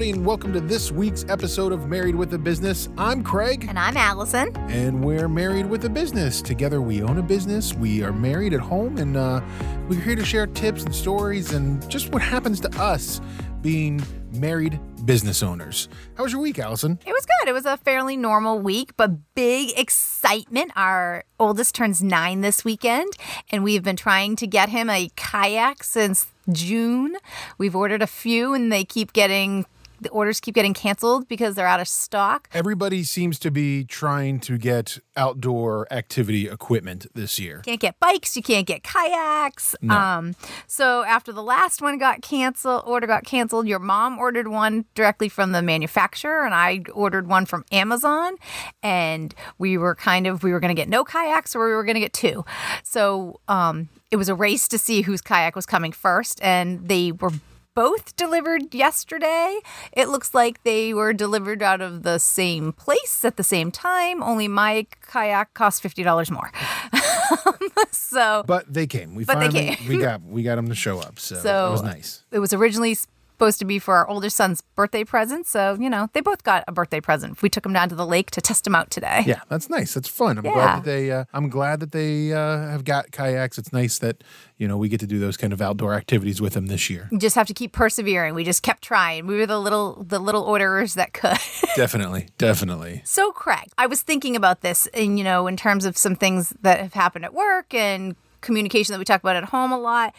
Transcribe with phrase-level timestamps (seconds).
[0.00, 2.88] everybody, and welcome to this week's episode of Married with a Business.
[2.96, 4.56] I'm Craig, And I'm Allison.
[4.70, 6.40] and we're married with a business.
[6.40, 7.74] Together, we own a business.
[7.74, 9.42] We are married at home, and uh,
[9.90, 13.20] we're here to share tips and stories and just what happens to us
[13.60, 14.00] being
[14.32, 15.90] married business owners.
[16.14, 16.98] How was your week, Allison?
[17.04, 17.50] It was good.
[17.50, 20.72] It was a fairly normal week, but big excitement.
[20.76, 23.12] Our oldest turns nine this weekend,
[23.50, 27.16] and we've been trying to get him a kayak since June.
[27.58, 29.66] We've ordered a few, and they keep getting.
[30.00, 32.48] The orders keep getting canceled because they're out of stock.
[32.52, 37.62] Everybody seems to be trying to get outdoor activity equipment this year.
[37.64, 39.74] Can't get bikes, you can't get kayaks.
[39.88, 40.34] Um,
[40.66, 45.28] so after the last one got canceled, order got canceled, your mom ordered one directly
[45.28, 48.36] from the manufacturer, and I ordered one from Amazon.
[48.82, 51.84] And we were kind of we were going to get no kayaks, or we were
[51.84, 52.44] going to get two.
[52.82, 57.12] So um, it was a race to see whose kayak was coming first, and they
[57.12, 57.32] were
[57.74, 59.58] both delivered yesterday.
[59.92, 64.22] It looks like they were delivered out of the same place at the same time,
[64.22, 66.50] only my kayak cost $50 more.
[67.92, 69.14] so But they came.
[69.14, 69.88] We But they came.
[69.88, 71.18] we got we got them to show up.
[71.18, 72.24] So, So- it was nice.
[72.30, 72.96] it was originally
[73.40, 75.46] supposed to be for our older son's birthday present.
[75.46, 77.40] So, you know, they both got a birthday present.
[77.40, 79.22] We took them down to the lake to test them out today.
[79.26, 79.94] Yeah, that's nice.
[79.94, 80.36] That's fun.
[80.36, 80.52] I'm Yeah.
[80.52, 81.10] glad that they.
[81.10, 83.56] Uh, I'm glad that they uh, have got kayaks.
[83.56, 84.22] It's nice that
[84.58, 87.08] you know we get to do those kind of outdoor activities with them this year.
[87.10, 88.34] You just have to keep persevering.
[88.34, 89.26] We just kept trying.
[89.26, 91.38] We were the little the little orderers that could.
[91.76, 93.00] definitely, definitely.
[93.06, 96.52] So, Craig, I was thinking about this, and you know, in terms of some things
[96.60, 100.14] that have happened at work and communication that we talk about at home a lot.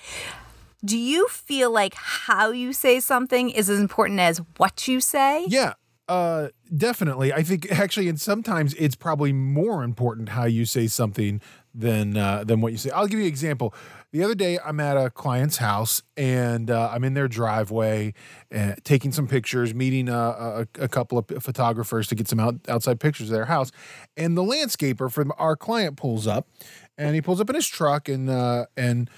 [0.83, 5.45] Do you feel like how you say something is as important as what you say?
[5.47, 5.73] Yeah,
[6.07, 7.31] uh, definitely.
[7.31, 11.39] I think actually, and sometimes it's probably more important how you say something
[11.73, 12.89] than uh, than what you say.
[12.89, 13.73] I'll give you an example.
[14.11, 18.13] The other day, I'm at a client's house and uh, I'm in their driveway,
[18.53, 22.55] uh, taking some pictures, meeting a, a, a couple of photographers to get some out,
[22.67, 23.71] outside pictures of their house.
[24.17, 26.49] And the landscaper from our client pulls up,
[26.97, 29.09] and he pulls up in his truck and uh, and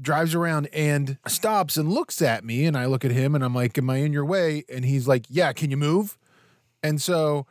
[0.00, 3.54] drives around and stops and looks at me and I look at him and I'm
[3.54, 4.64] like, Am I in your way?
[4.68, 6.18] And he's like, Yeah, can you move?
[6.82, 7.46] And so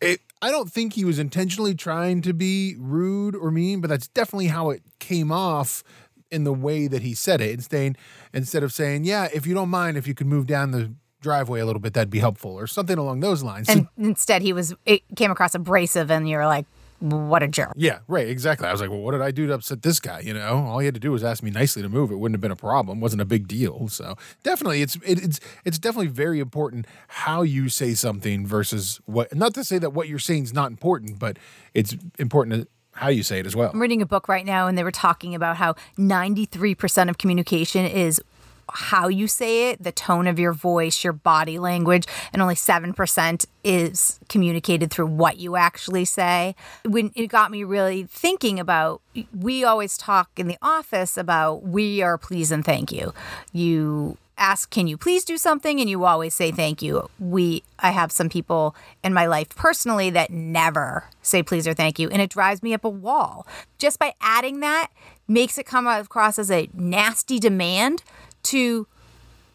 [0.00, 4.08] it I don't think he was intentionally trying to be rude or mean, but that's
[4.08, 5.82] definitely how it came off
[6.30, 7.50] in the way that he said it.
[7.50, 7.96] Instead
[8.32, 11.60] instead of saying, Yeah, if you don't mind if you could move down the driveway
[11.60, 13.68] a little bit, that'd be helpful, or something along those lines.
[13.68, 16.66] And instead, he was it came across abrasive, and you're like,
[17.00, 18.66] "What a jerk!" Yeah, right, exactly.
[18.68, 20.20] I was like, well, what did I do to upset this guy?
[20.20, 22.10] You know, all he had to do was ask me nicely to move.
[22.10, 23.00] It wouldn't have been a problem.
[23.00, 23.88] wasn't a big deal.
[23.88, 29.34] So definitely, it's it, it's it's definitely very important how you say something versus what.
[29.34, 31.38] Not to say that what you're saying is not important, but
[31.74, 33.70] it's important how you say it as well.
[33.72, 37.84] I'm reading a book right now, and they were talking about how 93% of communication
[37.84, 38.22] is
[38.72, 43.46] how you say it, the tone of your voice, your body language, and only 7%
[43.64, 46.54] is communicated through what you actually say.
[46.84, 49.02] When it got me really thinking about,
[49.36, 53.12] we always talk in the office about we are please and thank you.
[53.52, 57.90] You ask can you please do something and you always say thank you we i
[57.90, 62.20] have some people in my life personally that never say please or thank you and
[62.20, 63.46] it drives me up a wall
[63.78, 64.88] just by adding that
[65.26, 68.02] makes it come across as a nasty demand
[68.46, 68.86] to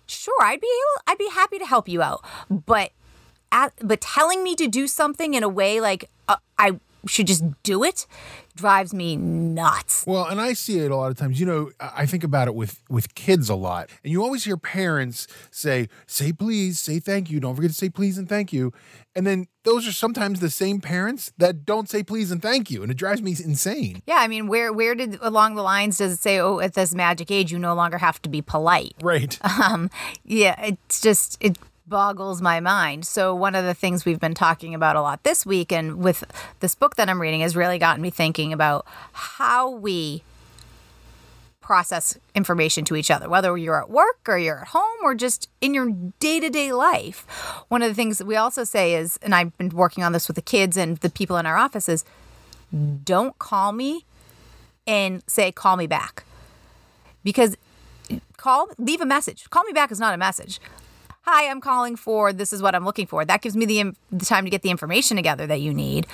[0.07, 2.91] sure i'd be able i'd be happy to help you out but
[3.52, 7.44] at, but telling me to do something in a way like uh, i should just
[7.64, 8.06] do it
[8.56, 11.40] drives me nuts Well, and I see it a lot of times.
[11.40, 14.58] You know, I think about it with with kids a lot, and you always hear
[14.58, 17.40] parents say, "Say please, say thank you.
[17.40, 18.74] Don't forget to say please and thank you."
[19.16, 22.82] And then those are sometimes the same parents that don't say please and thank you,
[22.84, 24.02] and it drives me insane.
[24.06, 26.94] Yeah, I mean, where where did along the lines does it say, oh, at this
[26.94, 28.96] magic age, you no longer have to be polite?
[29.02, 29.38] Right.
[29.62, 29.92] Um,
[30.24, 33.06] yeah, it's just it boggles my mind.
[33.06, 36.24] So one of the things we've been talking about a lot this week, and with
[36.59, 40.23] this book that I'm reading, has really gotten me thinking about how we
[41.61, 45.50] process information to each other, whether you're at work or you're at home or just
[45.61, 45.90] in your
[46.20, 47.26] day to day life.
[47.70, 50.28] One of the things that we also say is, and I've been working on this
[50.28, 52.03] with the kids and the people in our offices,
[53.03, 54.06] don't call me
[54.88, 56.26] and say, call me back.
[57.23, 57.56] Because
[58.38, 59.50] call, leave a message.
[59.50, 60.59] Call me back is not a message.
[61.23, 63.23] Hi, I'm calling for this is what I'm looking for.
[63.23, 66.08] That gives me the, the time to get the information together that you need.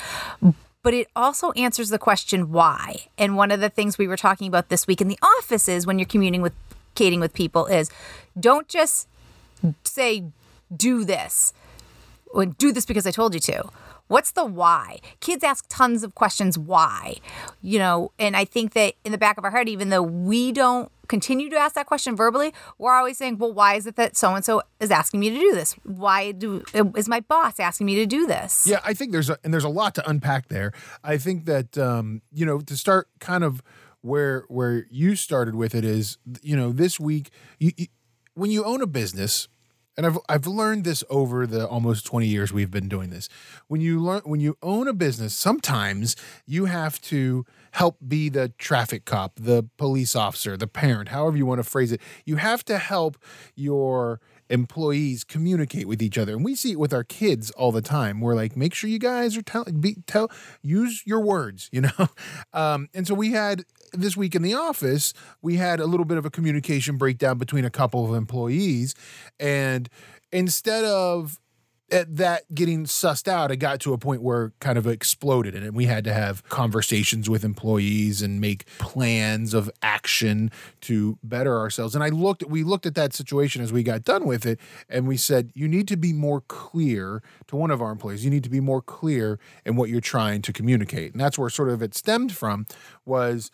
[0.84, 3.08] But it also answers the question why.
[3.18, 5.88] And one of the things we were talking about this week in the office is
[5.88, 6.54] when you're communicating with
[7.20, 7.92] with people is
[8.40, 9.08] don't just
[9.84, 10.24] say
[10.76, 11.54] do this
[12.32, 13.70] or do this because I told you to.
[14.08, 15.00] What's the why?
[15.20, 17.18] Kids ask tons of questions why,
[17.62, 20.52] you know, and I think that in the back of our head, even though we
[20.52, 24.16] don't continue to ask that question verbally, we're always saying, well, why is it that
[24.16, 25.74] so and so is asking me to do this?
[25.84, 28.68] Why do is my boss asking me to do this?
[28.68, 30.72] Yeah, I think there's a and there's a lot to unpack there.
[31.04, 33.62] I think that um, you know to start kind of
[34.02, 37.88] where where you started with it is you know this week you, you,
[38.36, 39.48] when you own a business
[39.98, 43.28] and I've I've learned this over the almost 20 years we've been doing this.
[43.68, 46.16] When you learn when you own a business, sometimes
[46.46, 47.46] you have to
[47.78, 51.92] help be the traffic cop, the police officer, the parent, however you want to phrase
[51.92, 52.02] it.
[52.26, 53.18] You have to help
[53.56, 54.20] your
[54.50, 56.34] employees communicate with each other.
[56.34, 58.20] And we see it with our kids all the time.
[58.20, 60.32] We're like, make sure you guys are telling, be, tell,
[60.64, 62.08] use your words, you know?
[62.52, 63.64] Um, and so we had
[63.94, 65.14] this week in the office,
[65.44, 68.96] we had a little bit of a communication breakdown between a couple of employees.
[69.40, 69.88] And
[70.32, 71.38] instead of
[71.90, 75.76] at that getting sussed out, it got to a point where kind of exploded and
[75.76, 80.52] we had to have conversations with employees and make plans of action
[80.82, 81.96] to better ourselves.
[81.96, 85.08] And I looked we looked at that situation as we got done with it and
[85.08, 88.26] we said, you need to be more clear to one of our employees.
[88.26, 91.14] You need to be more clear in what you're trying to communicate.
[91.14, 92.66] And that's where sort of it stemmed from
[93.06, 93.50] was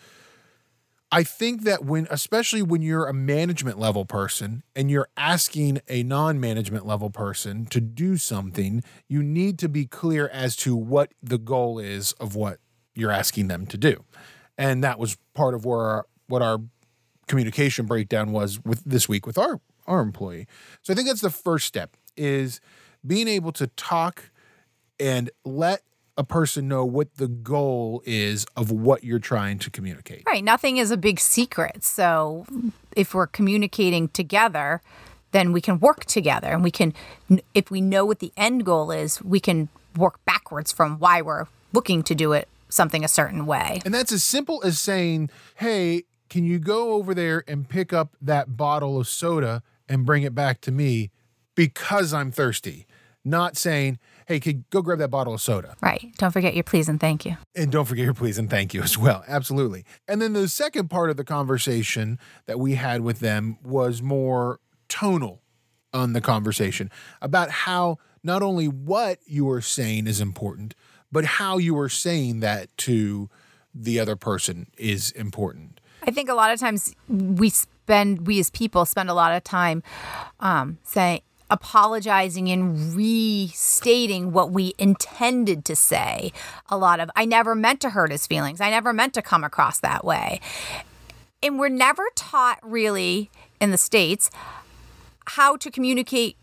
[1.14, 6.02] I think that when, especially when you're a management level person and you're asking a
[6.02, 11.14] non management level person to do something, you need to be clear as to what
[11.22, 12.58] the goal is of what
[12.96, 14.04] you're asking them to do.
[14.58, 16.58] And that was part of where our, what our
[17.28, 20.48] communication breakdown was with this week with our our employee.
[20.82, 22.60] So I think that's the first step is
[23.06, 24.32] being able to talk
[25.00, 25.84] and let
[26.18, 30.24] a person know what the goal is of what you're trying to communicate.
[30.28, 30.44] Right.
[30.44, 31.84] Nothing is a big secret.
[31.84, 32.46] So
[32.96, 34.82] if we're communicating together,
[35.32, 36.94] then we can work together and we can,
[37.54, 41.48] if we know what the end goal is, we can work backwards from why we're
[41.72, 43.82] looking to do it something a certain way.
[43.86, 48.16] And that's as simple as saying, hey, can you go over there and pick up
[48.22, 51.12] that bottle of soda and bring it back to me
[51.56, 52.86] because I'm thirsty?
[53.26, 55.76] Not saying, hey, could go grab that bottle of soda.
[55.82, 56.14] Right.
[56.18, 57.38] Don't forget your please and thank you.
[57.56, 59.24] And don't forget your please and thank you as well.
[59.28, 59.86] Absolutely.
[60.08, 64.60] And then the second part of the conversation that we had with them was more
[64.88, 65.42] tonal
[65.94, 66.90] on the conversation
[67.22, 70.76] about how not only what you are saying is important,
[71.12, 73.30] but how you are saying that to
[73.74, 75.80] the other person is important.
[76.06, 79.44] I think a lot of times we spend, we as people spend a lot of
[79.44, 79.84] time
[80.40, 81.22] um, saying,
[81.54, 86.34] apologizing and restating what we intended to say.
[86.70, 88.60] A lot of, I never meant to hurt his feelings.
[88.60, 90.42] I never meant to come across that way.
[91.44, 93.30] And we're never taught really
[93.62, 94.32] in the States
[95.26, 96.38] how to communicate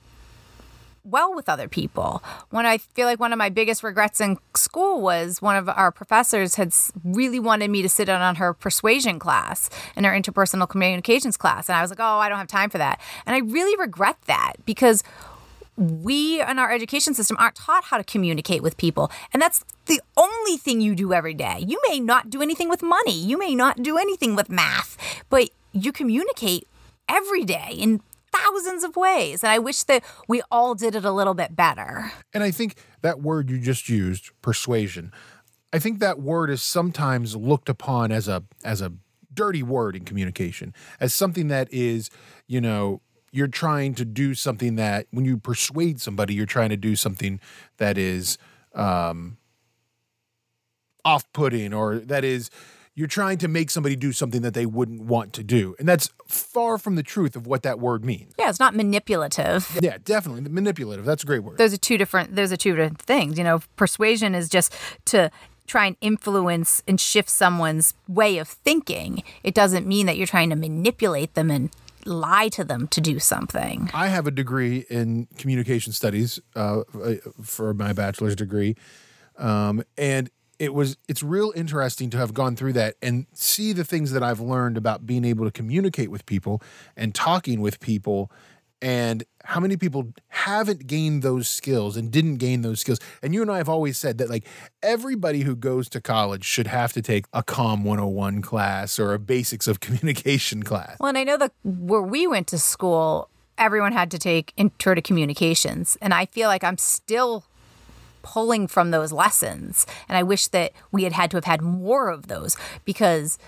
[1.04, 2.22] well with other people.
[2.50, 5.90] When I feel like one of my biggest regrets in school was one of our
[5.90, 6.74] professors had
[7.04, 11.68] really wanted me to sit in on her persuasion class in her interpersonal communications class.
[11.68, 13.00] And I was like, oh, I don't have time for that.
[13.26, 15.02] And I really regret that because
[15.76, 19.10] we in our education system aren't taught how to communicate with people.
[19.32, 21.64] And that's the only thing you do every day.
[21.66, 24.96] You may not do anything with money, you may not do anything with math,
[25.30, 26.66] but you communicate
[27.08, 28.00] every day in
[28.32, 29.42] thousands of ways.
[29.42, 32.12] And I wish that we all did it a little bit better.
[32.32, 35.12] And I think that word you just used, persuasion,
[35.72, 38.92] I think that word is sometimes looked upon as a as a
[39.32, 42.10] dirty word in communication, as something that is,
[42.48, 43.00] you know,
[43.30, 47.38] you're trying to do something that when you persuade somebody, you're trying to do something
[47.76, 48.38] that is
[48.74, 49.36] um,
[51.04, 52.50] off-putting or that is
[53.00, 55.74] you're trying to make somebody do something that they wouldn't want to do.
[55.78, 58.34] And that's far from the truth of what that word means.
[58.38, 59.78] Yeah, it's not manipulative.
[59.80, 60.42] Yeah, definitely.
[60.42, 61.06] Manipulative.
[61.06, 61.56] That's a great word.
[61.56, 63.38] Those are two different those are two different things.
[63.38, 64.74] You know, persuasion is just
[65.06, 65.30] to
[65.66, 69.22] try and influence and shift someone's way of thinking.
[69.42, 71.70] It doesn't mean that you're trying to manipulate them and
[72.04, 73.88] lie to them to do something.
[73.94, 76.82] I have a degree in communication studies uh,
[77.42, 78.76] for my bachelor's degree.
[79.38, 80.28] Um, and
[80.60, 84.22] it was it's real interesting to have gone through that and see the things that
[84.22, 86.62] I've learned about being able to communicate with people
[86.96, 88.30] and talking with people
[88.82, 92.98] and how many people haven't gained those skills and didn't gain those skills.
[93.22, 94.44] And you and I have always said that like
[94.82, 99.18] everybody who goes to college should have to take a COM 101 class or a
[99.18, 100.96] basics of communication class.
[101.00, 104.94] Well, and I know that where we went to school, everyone had to take intro
[104.94, 105.96] to communications.
[106.02, 107.44] And I feel like I'm still
[108.22, 109.86] pulling from those lessons.
[110.08, 113.38] And I wish that we had had to have had more of those because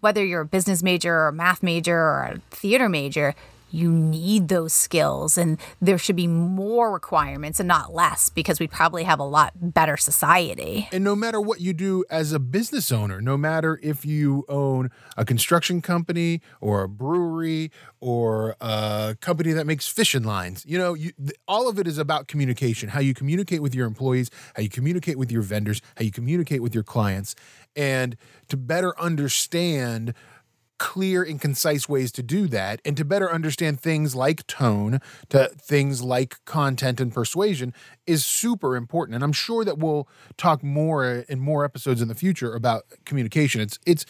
[0.00, 3.34] whether you're a business major or a math major or a theater major,
[3.70, 8.70] you need those skills and there should be more requirements and not less because we'd
[8.70, 10.88] probably have a lot better society.
[10.92, 14.90] And no matter what you do as a business owner, no matter if you own
[15.16, 17.70] a construction company or a brewery
[18.00, 21.12] or a company that makes fishing lines, you know, you,
[21.48, 25.18] all of it is about communication, how you communicate with your employees, how you communicate
[25.18, 27.34] with your vendors, how you communicate with your clients,
[27.74, 28.16] and
[28.48, 30.14] to better understand
[30.78, 35.48] clear and concise ways to do that and to better understand things like tone to
[35.60, 37.72] things like content and persuasion
[38.06, 42.14] is super important and i'm sure that we'll talk more in more episodes in the
[42.14, 44.04] future about communication it's it's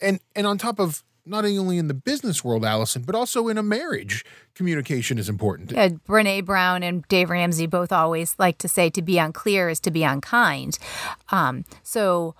[0.00, 3.56] and and on top of not only in the business world, Allison, but also in
[3.56, 5.72] a marriage, communication is important.
[5.72, 9.80] Yeah, Brene Brown and Dave Ramsey both always like to say to be unclear is
[9.80, 10.78] to be unkind.
[11.30, 12.34] Um, so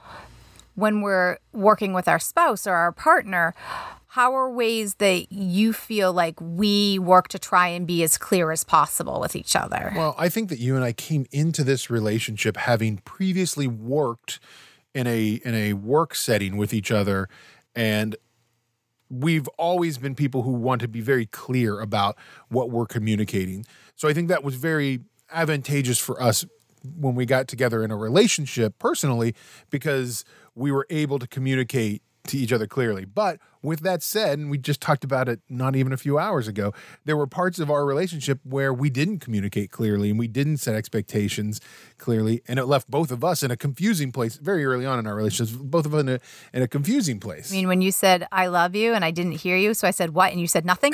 [0.74, 3.54] when we're working with our spouse or our partner,
[4.08, 8.52] how are ways that you feel like we work to try and be as clear
[8.52, 9.92] as possible with each other?
[9.96, 14.38] Well, I think that you and I came into this relationship having previously worked
[14.94, 17.28] in a in a work setting with each other
[17.74, 18.14] and
[19.10, 22.16] we've always been people who want to be very clear about
[22.48, 23.66] what we're communicating.
[23.96, 25.00] So I think that was very
[25.32, 26.44] advantageous for us
[26.98, 29.34] when we got together in a relationship personally
[29.70, 33.04] because we were able to communicate to each other clearly.
[33.04, 36.46] But with that said, and we just talked about it not even a few hours
[36.46, 36.72] ago,
[37.04, 40.74] there were parts of our relationship where we didn't communicate clearly and we didn't set
[40.74, 41.60] expectations
[41.98, 42.42] clearly.
[42.46, 45.14] And it left both of us in a confusing place very early on in our
[45.14, 46.20] relationship, both of us in a,
[46.52, 47.50] in a confusing place.
[47.52, 49.90] I mean, when you said, I love you, and I didn't hear you, so I
[49.90, 50.30] said, What?
[50.30, 50.92] And you said nothing.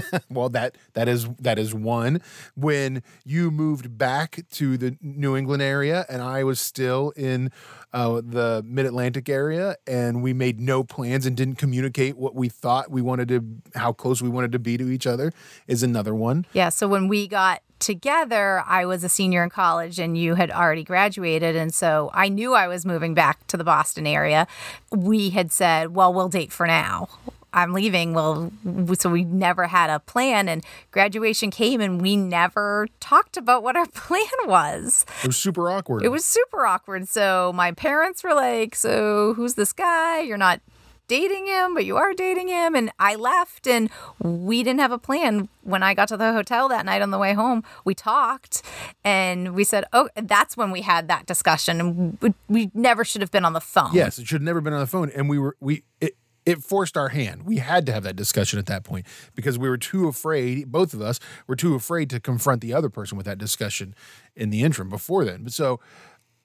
[0.30, 2.20] well, that that is that is one.
[2.54, 7.50] When you moved back to the New England area, and I was still in
[7.92, 11.56] uh, the Mid Atlantic area, and we made no plans and didn't
[11.92, 13.44] communicate what we thought we wanted to,
[13.74, 15.32] how close we wanted to be to each other,
[15.66, 16.46] is another one.
[16.52, 16.70] Yeah.
[16.70, 20.84] So when we got together, I was a senior in college and you had already
[20.84, 21.56] graduated.
[21.56, 24.46] And so I knew I was moving back to the Boston area.
[24.90, 27.08] We had said, well, we'll date for now.
[27.54, 28.14] I'm leaving.
[28.14, 28.50] Well,
[28.94, 33.76] so we never had a plan, and graduation came, and we never talked about what
[33.76, 35.04] our plan was.
[35.22, 36.02] It was super awkward.
[36.02, 37.08] It was super awkward.
[37.08, 40.20] So my parents were like, "So who's this guy?
[40.20, 40.62] You're not
[41.08, 44.98] dating him, but you are dating him." And I left, and we didn't have a
[44.98, 45.48] plan.
[45.62, 48.62] When I got to the hotel that night on the way home, we talked,
[49.04, 53.20] and we said, "Oh, that's when we had that discussion." And we, we never should
[53.20, 53.90] have been on the phone.
[53.92, 55.84] Yes, it should have never been on the phone, and we were we.
[56.00, 57.44] It, it forced our hand.
[57.44, 60.92] We had to have that discussion at that point because we were too afraid, both
[60.92, 63.94] of us were too afraid to confront the other person with that discussion
[64.34, 65.44] in the interim before then.
[65.44, 65.80] But so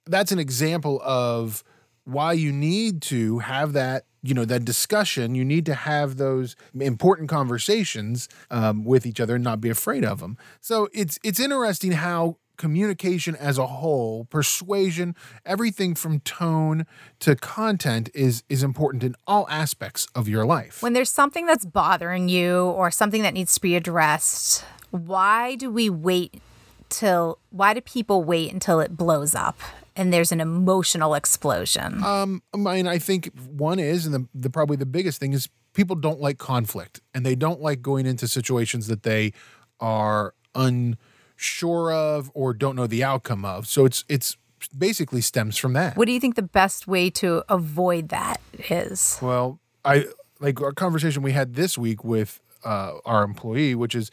[0.05, 1.63] that's an example of
[2.07, 6.55] why you need to have that you know that discussion you need to have those
[6.79, 11.39] important conversations um, with each other and not be afraid of them so it's it's
[11.39, 16.85] interesting how communication as a whole, persuasion, everything from tone
[17.19, 20.81] to content is is important in all aspects of your life.
[20.81, 25.69] When there's something that's bothering you or something that needs to be addressed, why do
[25.69, 26.41] we wait
[26.89, 29.59] till why do people wait until it blows up?
[29.97, 32.03] And there's an emotional explosion.
[32.03, 35.49] Um, I mean, I think one is, and the, the probably the biggest thing is
[35.73, 39.33] people don't like conflict, and they don't like going into situations that they
[39.79, 43.67] are unsure of or don't know the outcome of.
[43.67, 44.37] So it's it's
[44.77, 45.97] basically stems from that.
[45.97, 48.39] What do you think the best way to avoid that
[48.69, 49.17] is?
[49.21, 50.05] Well, I
[50.39, 54.11] like our conversation we had this week with uh, our employee, which is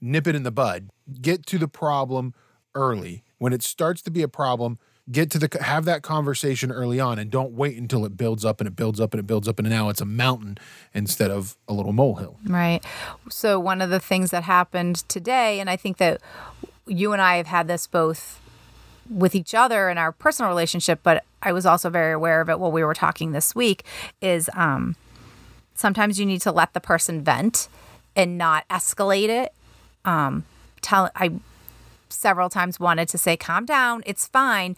[0.00, 0.90] nip it in the bud.
[1.20, 2.34] Get to the problem
[2.74, 3.24] early.
[3.38, 4.78] When it starts to be a problem,
[5.10, 8.60] get to the have that conversation early on and don't wait until it builds up
[8.60, 10.58] and it builds up and it builds up and now it's a mountain
[10.94, 12.38] instead of a little molehill.
[12.44, 12.84] Right.
[13.30, 16.20] So one of the things that happened today and I think that
[16.86, 18.40] you and I have had this both
[19.08, 22.58] with each other in our personal relationship, but I was also very aware of it
[22.58, 23.84] while we were talking this week
[24.20, 24.96] is um
[25.74, 27.68] sometimes you need to let the person vent
[28.16, 29.52] and not escalate it.
[30.04, 30.44] Um
[30.80, 31.30] tell I
[32.08, 34.76] several times wanted to say, calm down, it's fine.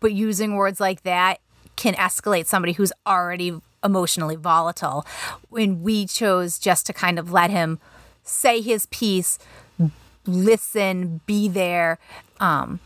[0.00, 1.40] But using words like that
[1.76, 5.06] can escalate somebody who's already emotionally volatile.
[5.50, 7.78] When we chose just to kind of let him
[8.22, 9.38] say his piece,
[10.26, 11.98] listen, be there,
[12.40, 12.80] um,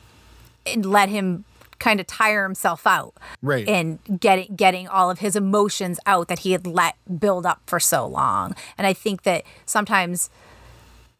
[0.66, 1.44] and let him
[1.78, 3.14] kind of tire himself out.
[3.42, 3.68] Right.
[3.68, 7.78] And getting getting all of his emotions out that he had let build up for
[7.78, 8.54] so long.
[8.76, 10.30] And I think that sometimes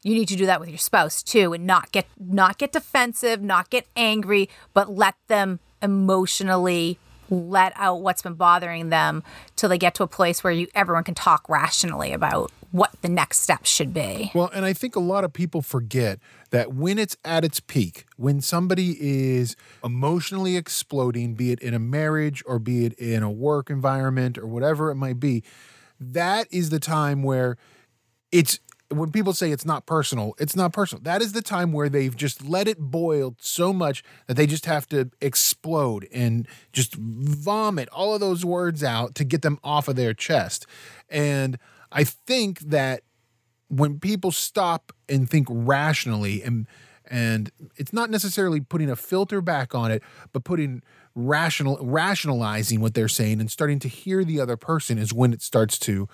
[0.09, 3.43] you need to do that with your spouse too and not get not get defensive
[3.43, 6.99] not get angry but let them emotionally
[7.31, 9.23] let out what's been bothering them
[9.57, 13.09] till they get to a place where you everyone can talk rationally about what the
[13.09, 14.31] next steps should be.
[14.35, 16.19] Well, and I think a lot of people forget
[16.51, 21.79] that when it's at its peak, when somebody is emotionally exploding, be it in a
[21.79, 25.43] marriage or be it in a work environment or whatever it might be,
[25.99, 27.57] that is the time where
[28.31, 31.03] it's when people say it's not personal, it's not personal.
[31.03, 34.67] That is the time where they've just let it boil so much that they just
[34.67, 39.89] have to explode and just vomit all of those words out to get them off
[39.89, 40.67] of their chest.
[41.11, 41.59] And
[41.93, 43.03] I think that
[43.69, 46.67] when people stop and think rationally and
[47.11, 50.03] and it's not necessarily putting a filter back on it,
[50.33, 50.83] but putting
[51.15, 55.43] rational rationalizing what they're saying and starting to hear the other person is when it
[55.43, 56.09] starts to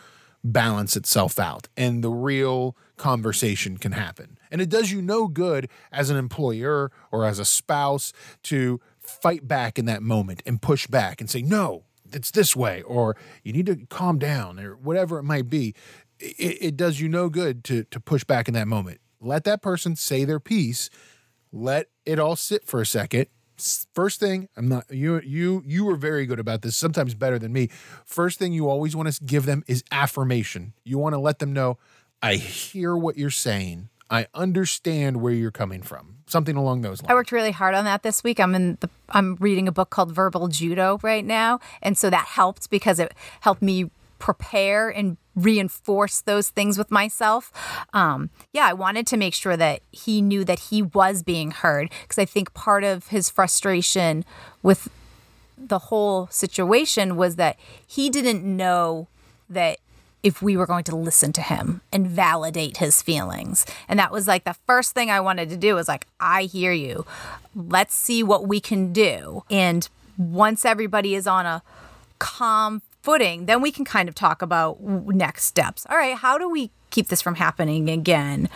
[0.44, 4.38] balance itself out and the real conversation can happen.
[4.50, 8.12] And it does you no good as an employer or as a spouse
[8.44, 12.82] to fight back in that moment and push back and say, no, it's this way,
[12.82, 15.74] or you need to calm down, or whatever it might be.
[16.20, 19.00] It, it does you no good to, to push back in that moment.
[19.20, 20.90] Let that person say their piece,
[21.50, 25.96] let it all sit for a second, first thing i'm not you you you were
[25.96, 27.68] very good about this sometimes better than me.
[28.04, 30.73] First thing you always want to give them is affirmation.
[30.84, 31.78] You want to let them know
[32.23, 33.88] i hear what you're saying.
[34.11, 36.16] I understand where you're coming from.
[36.26, 37.11] Something along those lines.
[37.11, 38.40] i worked really hard on that this week.
[38.40, 42.26] I'm in the i'm reading a book called verbal judo right now and so that
[42.26, 47.52] helped because it helped me prepare and reinforce those things with myself.
[47.92, 51.90] Um, yeah, I wanted to make sure that he knew that he was being heard
[52.02, 54.25] because I think part of his frustration
[54.62, 54.88] with
[55.59, 59.09] the whole situation was that he didn't know
[59.49, 59.78] that
[60.23, 63.66] if we were going to listen to him and validate his feelings.
[63.88, 66.73] And that was like the first thing I wanted to do was like, I hear
[66.73, 67.04] you.
[67.54, 69.44] Let's see what we can do.
[69.50, 71.62] And once everybody is on a
[72.18, 75.87] calm footing, then we can kind of talk about next steps.
[75.90, 78.49] All right, how do we keep this from happening again?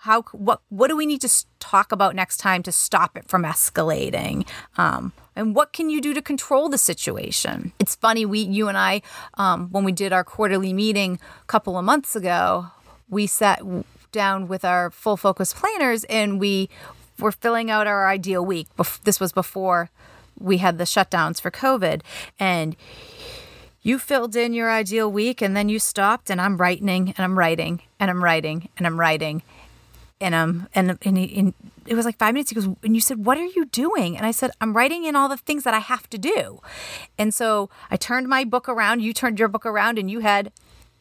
[0.00, 3.44] How what what do we need to talk about next time to stop it from
[3.44, 4.46] escalating?
[4.76, 7.72] Um, and what can you do to control the situation?
[7.78, 9.00] It's funny, we you and I,
[9.34, 12.66] um, when we did our quarterly meeting a couple of months ago,
[13.08, 13.62] we sat
[14.12, 16.68] down with our full focus planners and we
[17.18, 18.68] were filling out our ideal week.
[19.04, 19.88] This was before
[20.38, 22.02] we had the shutdowns for COVID,
[22.38, 22.76] and
[23.84, 27.38] you filled in your ideal week and then you stopped and I'm writing and I'm
[27.38, 29.42] writing and I'm writing and I'm writing
[30.20, 31.54] and um and and, and
[31.86, 32.50] it was like five minutes.
[32.50, 35.14] He goes, and you said, "What are you doing?" And I said, "I'm writing in
[35.14, 36.60] all the things that I have to do."
[37.18, 39.02] And so I turned my book around.
[39.02, 40.50] You turned your book around, and you had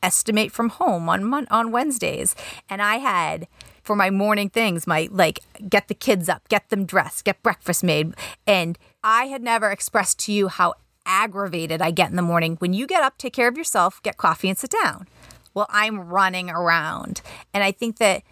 [0.01, 2.35] estimate from home on on Wednesdays,
[2.69, 3.47] and I had
[3.81, 7.83] for my morning things, my like get the kids up, get them dressed, get breakfast
[7.83, 8.13] made,
[8.45, 10.73] and I had never expressed to you how
[11.05, 12.55] aggravated I get in the morning.
[12.59, 15.07] When you get up, take care of yourself, get coffee, and sit down.
[15.53, 17.21] Well, I'm running around.
[17.53, 18.23] And I think that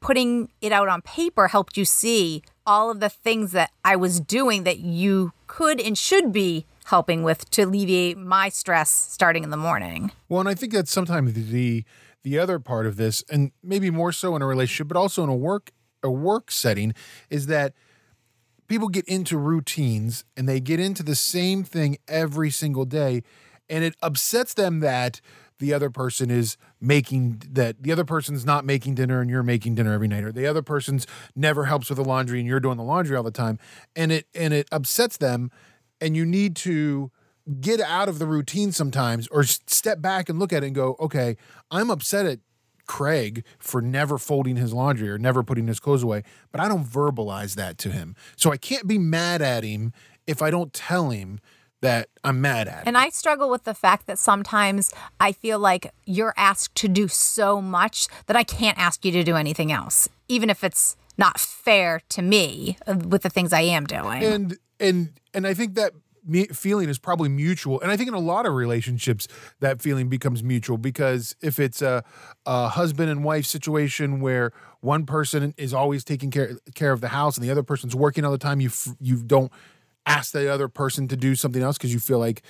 [0.00, 4.20] putting it out on paper helped you see all of the things that I was
[4.20, 9.50] doing that you could and should be helping with to alleviate my stress starting in
[9.50, 10.10] the morning.
[10.28, 11.84] Well, and I think that's sometimes the
[12.24, 15.30] the other part of this, and maybe more so in a relationship, but also in
[15.30, 15.70] a work
[16.02, 16.94] a work setting,
[17.30, 17.72] is that
[18.68, 23.22] people get into routines and they get into the same thing every single day
[23.68, 25.20] and it upsets them that
[25.58, 29.74] the other person is making that the other person's not making dinner and you're making
[29.74, 32.76] dinner every night or the other person's never helps with the laundry and you're doing
[32.76, 33.58] the laundry all the time.
[33.96, 35.50] And it and it upsets them
[36.00, 37.10] and you need to
[37.60, 40.96] get out of the routine sometimes or step back and look at it and go
[41.00, 41.34] okay
[41.70, 42.40] i'm upset at
[42.88, 46.84] Craig for never folding his laundry or never putting his clothes away, but I don't
[46.84, 48.16] verbalize that to him.
[48.36, 49.92] So I can't be mad at him
[50.26, 51.38] if I don't tell him
[51.80, 52.78] that I'm mad at.
[52.78, 52.82] Him.
[52.86, 57.06] And I struggle with the fact that sometimes I feel like you're asked to do
[57.06, 61.38] so much that I can't ask you to do anything else, even if it's not
[61.38, 64.24] fair to me uh, with the things I am doing.
[64.24, 65.92] And and and I think that
[66.52, 67.80] feeling is probably mutual.
[67.80, 69.28] And I think in a lot of relationships,
[69.60, 72.04] that feeling becomes mutual because if it's a,
[72.46, 77.08] a husband and wife situation where one person is always taking care, care of the
[77.08, 79.50] house and the other person's working all the time, you, you don't
[80.06, 82.42] ask the other person to do something else because you feel like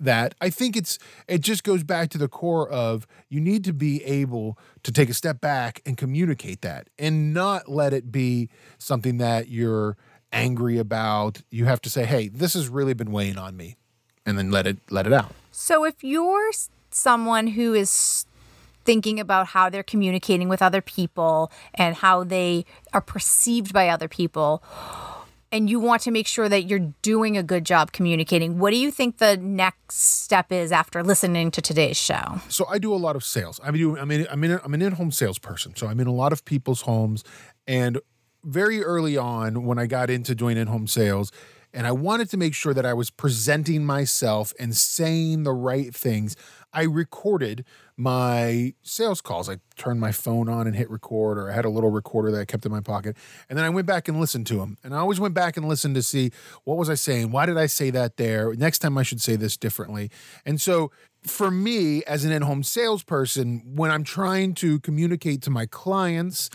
[0.00, 0.34] that.
[0.40, 4.02] I think it's, it just goes back to the core of you need to be
[4.04, 9.18] able to take a step back and communicate that and not let it be something
[9.18, 9.96] that you're,
[10.32, 11.42] angry about.
[11.50, 13.76] You have to say, "Hey, this has really been weighing on me,"
[14.24, 15.34] and then let it let it out.
[15.50, 16.50] So if you're
[16.90, 18.26] someone who is
[18.84, 24.08] thinking about how they're communicating with other people and how they are perceived by other
[24.08, 24.62] people,
[25.52, 28.58] and you want to make sure that you're doing a good job communicating.
[28.58, 32.40] What do you think the next step is after listening to today's show?
[32.48, 33.60] So I do a lot of sales.
[33.62, 33.96] I do.
[33.96, 34.26] I'm in.
[34.30, 34.58] I'm in.
[34.64, 35.76] I'm an in-home salesperson.
[35.76, 37.22] So I'm in a lot of people's homes,
[37.66, 38.00] and
[38.44, 41.32] very early on when I got into doing in-home sales,
[41.74, 45.94] and I wanted to make sure that I was presenting myself and saying the right
[45.94, 46.36] things.
[46.72, 47.64] I recorded
[47.96, 49.48] my sales calls.
[49.48, 52.40] I turned my phone on and hit record, or I had a little recorder that
[52.40, 53.16] I kept in my pocket.
[53.48, 54.76] And then I went back and listened to them.
[54.82, 56.30] And I always went back and listened to see
[56.64, 57.30] what was I saying?
[57.30, 58.54] Why did I say that there?
[58.54, 60.10] Next time I should say this differently.
[60.44, 60.90] And so
[61.22, 66.50] for me, as an in home salesperson, when I'm trying to communicate to my clients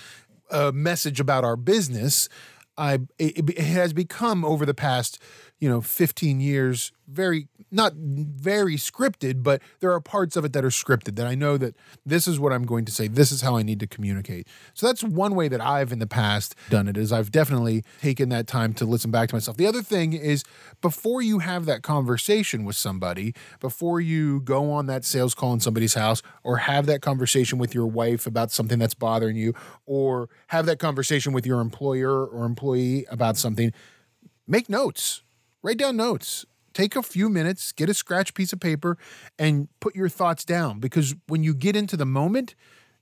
[0.49, 2.29] a message about our business,
[2.77, 5.21] I it, it has become over the past
[5.59, 10.63] you know 15 years very not very scripted but there are parts of it that
[10.63, 13.07] are scripted that i know that this is what i'm going to say.
[13.07, 14.47] This is how i need to communicate.
[14.73, 18.29] So that's one way that i've in the past done it is i've definitely taken
[18.29, 19.57] that time to listen back to myself.
[19.57, 20.43] The other thing is
[20.81, 25.59] before you have that conversation with somebody before you go on that sales call in
[25.59, 29.53] somebody's house or have that conversation with your wife about something that's bothering you
[29.85, 33.71] or have that conversation with your employer or employee about something
[34.47, 35.23] make notes
[35.63, 36.45] write down notes.
[36.73, 38.97] Take a few minutes, get a scratch piece of paper,
[39.39, 42.53] and put your thoughts down because when you get into the moment,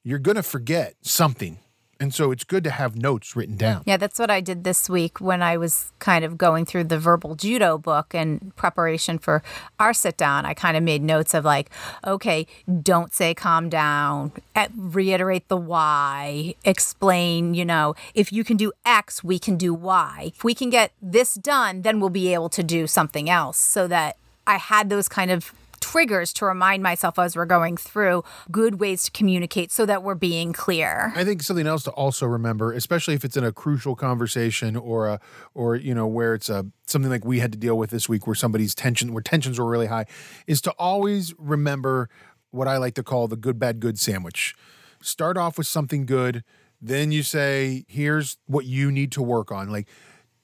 [0.03, 1.59] you're going to forget something.
[1.99, 3.83] And so it's good to have notes written down.
[3.85, 6.99] Yeah, that's what I did this week when I was kind of going through the
[6.99, 9.41] verbal judo book in preparation for
[9.79, 10.45] our sit down.
[10.45, 11.69] I kind of made notes of like,
[12.05, 12.47] okay,
[12.81, 14.33] don't say calm down,
[14.75, 20.31] reiterate the why, explain, you know, if you can do X, we can do Y.
[20.35, 23.87] If we can get this done, then we'll be able to do something else so
[23.87, 25.53] that I had those kind of
[25.95, 30.13] triggers to remind myself as we're going through good ways to communicate so that we're
[30.13, 31.13] being clear.
[31.15, 35.07] I think something else to also remember, especially if it's in a crucial conversation or
[35.07, 35.21] a
[35.53, 38.27] or you know where it's a something like we had to deal with this week
[38.27, 40.05] where somebody's tension where tensions were really high,
[40.47, 42.09] is to always remember
[42.51, 44.53] what I like to call the good bad good sandwich.
[45.01, 46.43] Start off with something good,
[46.81, 49.71] then you say, here's what you need to work on.
[49.71, 49.87] Like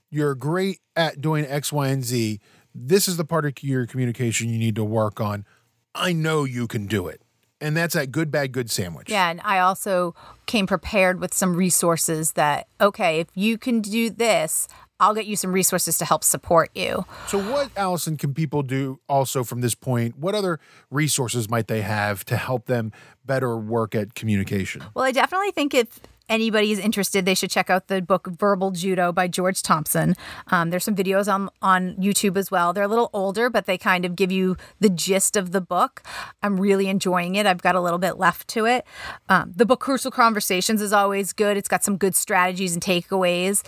[0.09, 2.39] you're great at doing X, Y, and Z
[2.73, 5.45] this is the part of your communication you need to work on.
[5.93, 7.21] I know you can do it.
[7.59, 9.09] And that's that good, bad, good sandwich.
[9.09, 9.29] Yeah.
[9.29, 10.15] And I also
[10.47, 14.67] came prepared with some resources that, okay, if you can do this,
[14.99, 17.05] I'll get you some resources to help support you.
[17.27, 20.17] So, what, Allison, can people do also from this point?
[20.17, 20.59] What other
[20.91, 22.91] resources might they have to help them
[23.25, 24.83] better work at communication?
[24.93, 28.71] Well, I definitely think if anybody is interested, they should check out the book Verbal
[28.71, 30.15] Judo by George Thompson.
[30.47, 32.73] Um, there's some videos on on YouTube as well.
[32.73, 36.01] They're a little older, but they kind of give you the gist of the book.
[36.41, 37.45] I'm really enjoying it.
[37.45, 38.85] I've got a little bit left to it.
[39.29, 41.57] Um, the book Crucial Conversations is always good.
[41.57, 43.63] It's got some good strategies and takeaways,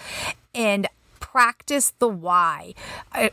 [0.54, 0.88] and
[1.20, 2.74] practice the why.
[3.12, 3.32] I,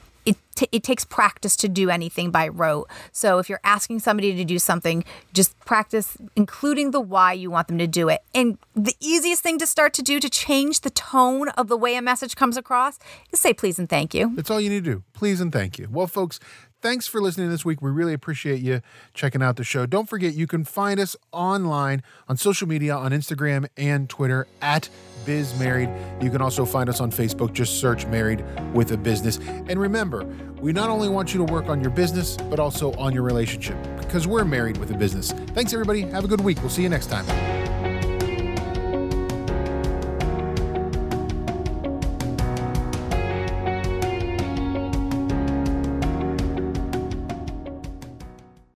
[0.61, 2.89] t- it takes practice to do anything by rote.
[3.13, 7.69] So if you're asking somebody to do something, just practice including the why you want
[7.69, 8.21] them to do it.
[8.35, 11.97] And the easiest thing to start to do to change the tone of the way
[11.97, 12.99] a message comes across
[13.33, 14.33] is say please and thank you.
[14.35, 15.03] That's all you need to do.
[15.15, 15.89] Please and thank you.
[15.91, 16.39] Well, folks,
[16.81, 17.83] thanks for listening this week.
[17.83, 18.81] We really appreciate you
[19.15, 19.87] checking out the show.
[19.87, 24.89] Don't forget, you can find us online on social media on Instagram and Twitter at
[25.27, 25.91] Biz Married.
[26.21, 27.53] You can also find us on Facebook.
[27.53, 29.39] Just search Married with a Business.
[29.39, 30.25] And remember,
[30.61, 33.77] we not only want you to work on your business, but also on your relationship
[33.99, 35.33] because we're married with a business.
[35.33, 36.03] Thanks, everybody.
[36.03, 36.59] Have a good week.
[36.61, 37.90] We'll see you next time.